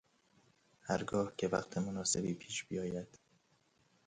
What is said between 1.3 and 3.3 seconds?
که وقت مناسبی پیش بیاید